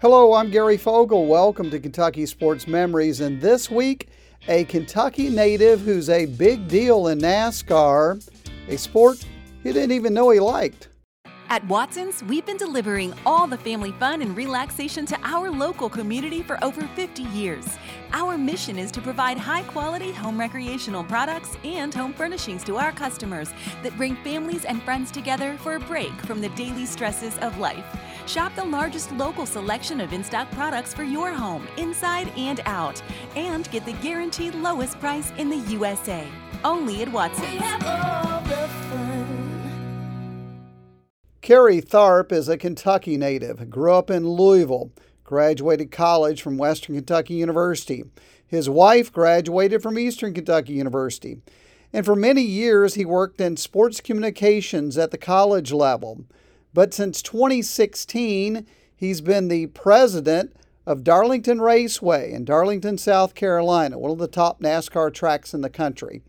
[0.00, 1.26] Hello, I'm Gary Fogle.
[1.26, 3.20] Welcome to Kentucky Sports Memories.
[3.20, 4.08] And this week,
[4.48, 8.26] a Kentucky native who's a big deal in NASCAR,
[8.66, 9.22] a sport
[9.62, 10.88] he didn't even know he liked.
[11.50, 16.42] At Watson's, we've been delivering all the family fun and relaxation to our local community
[16.42, 17.66] for over 50 years.
[18.12, 22.92] Our mission is to provide high quality home recreational products and home furnishings to our
[22.92, 23.50] customers
[23.82, 27.84] that bring families and friends together for a break from the daily stresses of life.
[28.30, 33.02] Shop the largest local selection of in stock products for your home, inside and out,
[33.34, 36.24] and get the guaranteed lowest price in the USA.
[36.62, 37.60] Only at Watson's.
[41.40, 44.92] Kerry Tharp is a Kentucky native, grew up in Louisville,
[45.24, 48.04] graduated college from Western Kentucky University.
[48.46, 51.38] His wife graduated from Eastern Kentucky University.
[51.92, 56.26] And for many years, he worked in sports communications at the college level.
[56.72, 60.54] But since 2016, he's been the president
[60.86, 65.70] of Darlington Raceway in Darlington, South Carolina, one of the top NASCAR tracks in the
[65.70, 66.22] country.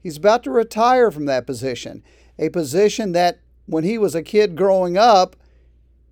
[0.00, 2.02] He's about to retire from that position,
[2.38, 5.36] a position that when he was a kid growing up,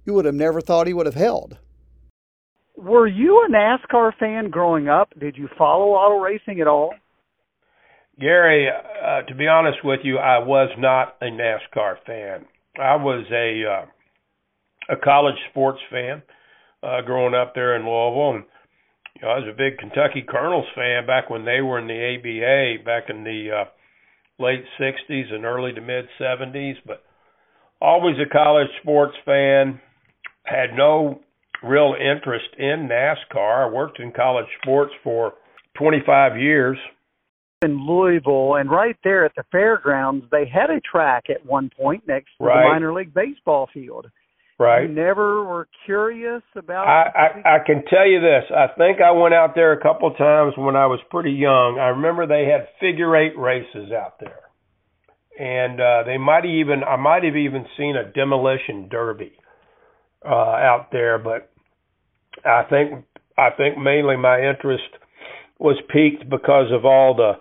[0.05, 1.59] you would have never thought he would have held.
[2.77, 5.13] Were you a NASCAR fan growing up?
[5.19, 6.95] Did you follow auto racing at all?
[8.19, 12.47] Gary, uh, to be honest with you, I was not a NASCAR fan.
[12.79, 16.23] I was a uh, a college sports fan
[16.83, 18.45] uh, growing up there in Louisville, and
[19.17, 21.95] you know, I was a big Kentucky Colonels fan back when they were in the
[21.95, 26.77] ABA back in the uh, late '60s and early to mid '70s.
[26.87, 27.03] But
[27.81, 29.81] always a college sports fan.
[30.45, 31.21] Had no
[31.63, 33.69] real interest in NASCAR.
[33.69, 35.35] I worked in college sports for
[35.79, 36.79] 25 years
[37.63, 42.07] in Louisville, and right there at the fairgrounds, they had a track at one point
[42.07, 42.63] next to right.
[42.63, 44.07] the minor league baseball field.
[44.59, 44.83] Right.
[44.83, 46.87] You never were curious about.
[46.87, 48.45] I, I I can tell you this.
[48.55, 51.79] I think I went out there a couple times when I was pretty young.
[51.81, 54.41] I remember they had figure eight races out there,
[55.39, 59.33] and uh, they might even I might have even seen a demolition derby
[60.25, 61.19] uh, out there.
[61.19, 61.51] But
[62.45, 63.05] I think
[63.39, 64.85] I think mainly my interest
[65.59, 67.33] was piqued because of all the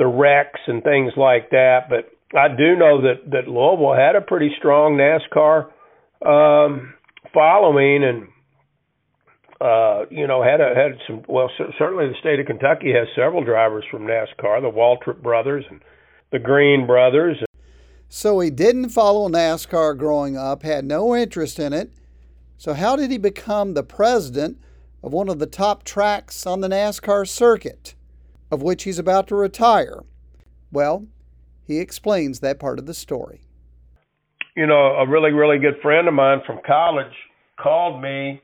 [0.00, 1.90] the wrecks and things like that.
[1.90, 5.66] But I do know that that Louisville had a pretty strong NASCAR
[6.26, 6.94] um,
[7.34, 8.28] following, and
[9.60, 11.22] uh, you know had a, had some.
[11.28, 15.82] Well, certainly the state of Kentucky has several drivers from NASCAR, the Waltrip brothers and
[16.32, 17.36] the Green brothers.
[18.08, 21.92] So he didn't follow NASCAR growing up, had no interest in it.
[22.56, 24.58] So how did he become the president
[25.02, 27.94] of one of the top tracks on the NASCAR circuit?
[28.50, 30.00] Of which he's about to retire.
[30.72, 31.06] Well,
[31.66, 33.42] he explains that part of the story.
[34.56, 37.12] You know, a really, really good friend of mine from college
[37.62, 38.42] called me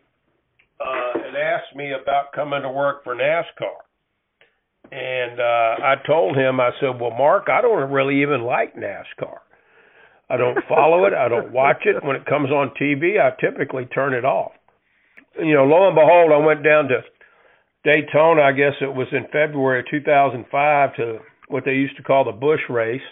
[0.80, 3.82] uh, and asked me about coming to work for NASCAR.
[4.92, 9.38] And uh, I told him, I said, Well, Mark, I don't really even like NASCAR.
[10.28, 11.12] I don't follow it.
[11.12, 12.04] I don't watch it.
[12.04, 14.52] When it comes on TV, I typically turn it off.
[15.38, 17.00] You know, lo and behold, I went down to
[17.86, 22.24] Daytona, I guess it was in February of 2005 to what they used to call
[22.24, 23.06] the Busch race.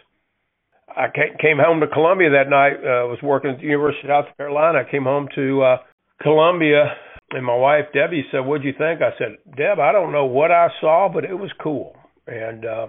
[0.88, 1.06] I
[1.40, 2.82] came home to Columbia that night.
[2.82, 4.82] Uh, was working at the University of South Carolina.
[4.86, 5.76] I came home to uh,
[6.20, 6.90] Columbia,
[7.30, 10.50] and my wife Debbie said, "What'd you think?" I said, "Deb, I don't know what
[10.50, 11.94] I saw, but it was cool."
[12.26, 12.86] And uh,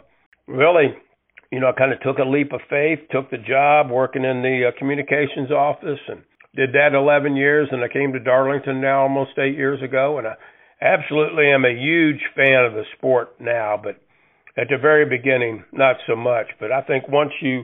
[0.47, 0.89] really,
[1.51, 4.41] you know, I kind of took a leap of faith, took the job working in
[4.41, 6.21] the uh, communications office, and
[6.55, 7.69] did that 11 years.
[7.71, 10.33] And I came to Darlington now almost eight years ago, and I
[10.81, 13.99] absolutely am a huge fan of the sport now, but
[14.57, 16.47] at the very beginning, not so much.
[16.59, 17.63] But I think once you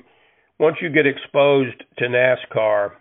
[0.59, 2.91] once you get exposed to NASCAR,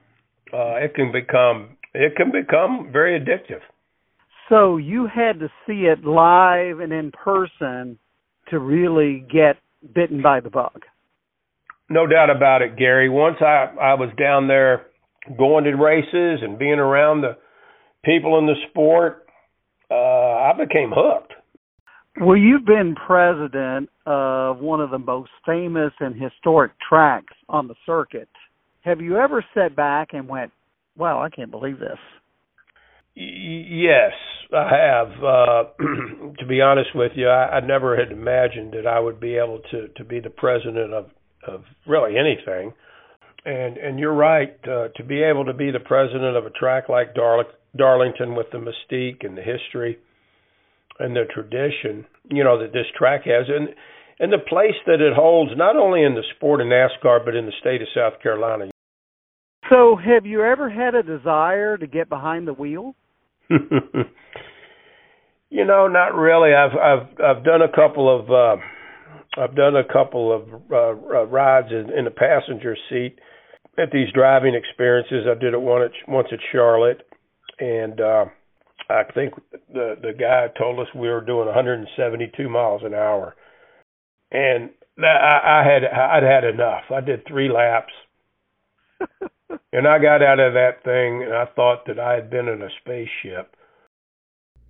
[0.53, 3.60] uh, it can become it can become very addictive.
[4.49, 7.99] So you had to see it live and in person
[8.50, 9.56] to really get
[9.94, 10.82] bitten by the bug.
[11.88, 13.09] No doubt about it, Gary.
[13.09, 14.87] Once I I was down there
[15.37, 17.37] going to races and being around the
[18.05, 19.26] people in the sport,
[19.90, 21.32] uh, I became hooked.
[22.20, 27.75] Well, you've been president of one of the most famous and historic tracks on the
[27.87, 28.28] circuit.
[28.82, 30.52] Have you ever sat back and went,
[30.96, 31.98] "Wow, I can't believe this"?
[33.14, 34.12] Yes,
[34.52, 35.08] I have.
[35.22, 35.64] Uh,
[36.38, 39.60] to be honest with you, I, I never had imagined that I would be able
[39.70, 41.10] to to be the president of
[41.46, 42.72] of really anything.
[43.44, 46.88] And and you're right uh, to be able to be the president of a track
[46.88, 49.99] like Darlington Darlington with the mystique and the history
[50.99, 53.69] and the tradition, you know, that this track has and
[54.19, 57.46] and the place that it holds not only in the sport of NASCAR but in
[57.46, 58.70] the state of South Carolina.
[59.70, 62.94] So, have you ever had a desire to get behind the wheel?
[65.50, 66.52] you know, not really.
[66.55, 68.56] I've I've I've done a couple of uh
[69.40, 73.19] I've done a couple of uh, uh rides in, in the passenger seat
[73.78, 75.26] at these driving experiences.
[75.28, 77.02] I did it one at, once at Charlotte,
[77.60, 78.24] and uh,
[78.88, 79.34] I think
[79.72, 83.36] the the guy told us we were doing 172 miles an hour,
[84.32, 86.84] and that, I, I had I'd had enough.
[86.90, 87.92] I did three laps,
[89.72, 92.62] and I got out of that thing, and I thought that I had been in
[92.62, 93.54] a spaceship.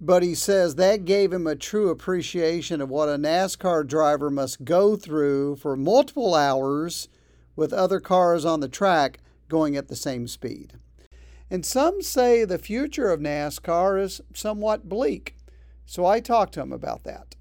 [0.02, 4.64] But he says that gave him a true appreciation of what a NASCAR driver must
[4.64, 7.08] go through for multiple hours
[7.54, 10.78] with other cars on the track going at the same speed.
[11.50, 15.34] And some say the future of NASCAR is somewhat bleak.
[15.84, 17.34] So I talked to him about that.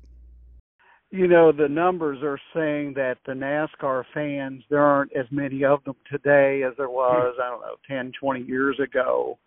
[1.11, 5.83] You know, the numbers are saying that the NASCAR fans, there aren't as many of
[5.83, 9.37] them today as there was, I don't know, 10, 20 years ago.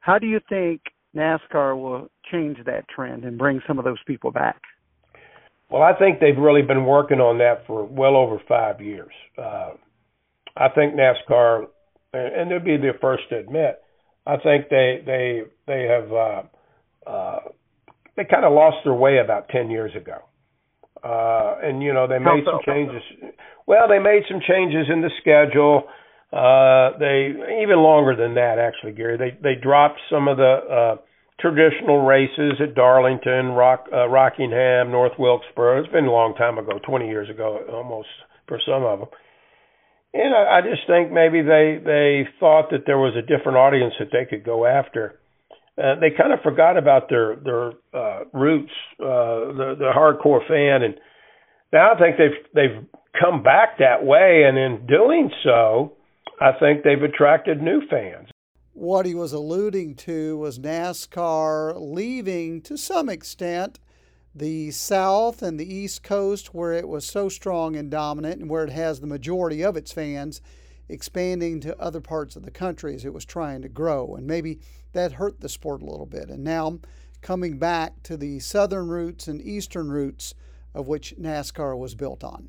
[0.00, 0.82] How do you think
[1.14, 4.60] NASCAR will change that trend and bring some of those people back?
[5.70, 9.12] Well, I think they've really been working on that for well over five years.
[9.38, 9.70] Uh,
[10.56, 11.66] I think NASCAR,
[12.12, 13.80] and they'll be the first to admit,
[14.26, 16.42] I think they they they have uh,
[17.06, 17.38] uh,
[18.16, 20.18] they kind of lost their way about ten years ago,
[21.02, 23.02] uh, and you know they made some changes.
[23.66, 25.84] Well, they made some changes in the schedule.
[26.32, 29.16] Uh, they even longer than that, actually, Gary.
[29.16, 30.96] They they dropped some of the uh,
[31.40, 35.80] traditional races at Darlington, Rock, uh, Rockingham, North Wilkesboro.
[35.80, 38.08] It's been a long time ago, 20 years ago, almost
[38.46, 39.08] for some of them.
[40.12, 43.94] And I, I just think maybe they they thought that there was a different audience
[43.98, 45.20] that they could go after.
[45.78, 50.82] Uh, they kind of forgot about their their uh, roots, uh, the the hardcore fan,
[50.82, 50.94] and
[51.72, 52.86] now I think they've they've
[53.18, 55.92] come back that way, and in doing so,
[56.40, 58.28] I think they've attracted new fans.
[58.72, 63.78] What he was alluding to was NASCAR leaving to some extent
[64.34, 68.64] the South and the East Coast, where it was so strong and dominant and where
[68.64, 70.40] it has the majority of its fans,
[70.88, 74.14] expanding to other parts of the country as it was trying to grow.
[74.14, 74.60] And maybe
[74.92, 76.28] that hurt the sport a little bit.
[76.28, 76.78] And now
[77.22, 80.34] coming back to the southern roots and eastern roots
[80.74, 82.48] of which NASCAR was built on.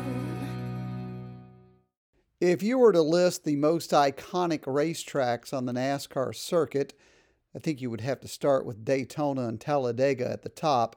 [2.41, 6.97] If you were to list the most iconic racetracks on the NASCAR circuit,
[7.55, 10.95] I think you would have to start with Daytona and Talladega at the top.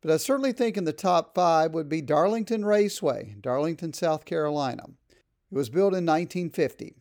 [0.00, 4.86] But I certainly think in the top five would be Darlington Raceway, Darlington, South Carolina.
[5.52, 6.96] It was built in 1950.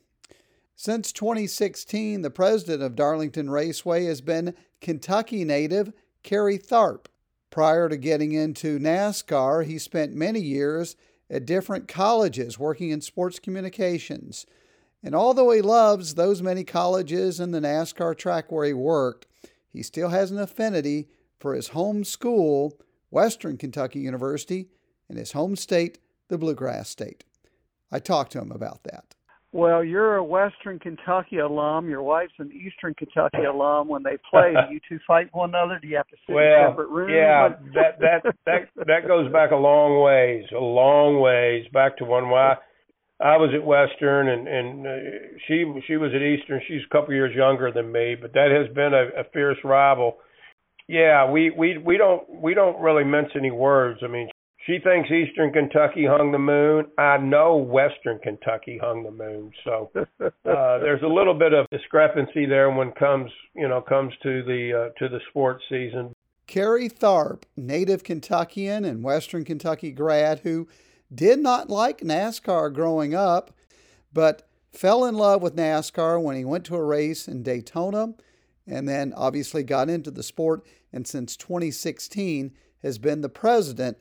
[0.76, 7.08] Since 2016, the president of Darlington Raceway has been Kentucky native Kerry Tharp.
[7.50, 10.96] Prior to getting into NASCAR, he spent many years
[11.30, 14.46] at different colleges working in sports communications.
[15.04, 19.28] And although he loves those many colleges and the NASCAR track where he worked,
[19.72, 21.08] he still has an affinity
[21.40, 22.78] for his home school,
[23.10, 24.68] Western Kentucky University,
[25.08, 27.24] and his home state, the Bluegrass State.
[27.92, 29.16] I talked to him about that.
[29.52, 31.90] Well, you're a Western Kentucky alum.
[31.90, 33.88] Your wife's an Eastern Kentucky alum.
[33.88, 35.80] When they play, do you two fight one another?
[35.82, 37.14] Do you have to sit well, in separate rooms?
[37.16, 42.06] Yeah, that that that that goes back a long ways, a long ways back to
[42.06, 42.56] when I
[43.20, 46.62] I was at Western and and uh, she she was at Eastern.
[46.68, 50.18] She's a couple years younger than me, but that has been a, a fierce rival.
[50.88, 54.02] Yeah, we we we don't we don't really mince any words.
[54.04, 54.30] I mean,
[54.66, 56.86] she thinks Eastern Kentucky hung the moon.
[56.98, 59.52] I know Western Kentucky hung the moon.
[59.64, 64.44] So uh, there's a little bit of discrepancy there when comes you know comes to
[64.44, 66.14] the uh, to the sports season.
[66.48, 70.68] Kerry Tharp, native Kentuckian and Western Kentucky grad who
[71.14, 73.52] did not like NASCAR growing up,
[74.12, 78.14] but fell in love with NASCAR when he went to a race in Daytona
[78.68, 82.52] and then obviously got into the sport and since 2016
[82.84, 83.98] has been the president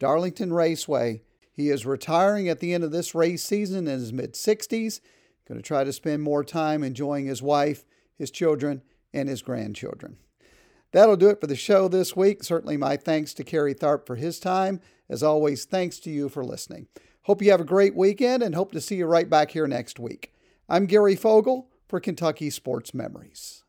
[0.00, 1.22] Darlington Raceway.
[1.52, 5.00] He is retiring at the end of this race season in his mid 60s.
[5.46, 7.84] Going to try to spend more time enjoying his wife,
[8.16, 10.16] his children, and his grandchildren.
[10.92, 12.42] That'll do it for the show this week.
[12.42, 14.80] Certainly, my thanks to Kerry Tharp for his time.
[15.08, 16.88] As always, thanks to you for listening.
[17.24, 20.00] Hope you have a great weekend and hope to see you right back here next
[20.00, 20.32] week.
[20.68, 23.64] I'm Gary Fogle for Kentucky Sports Memories.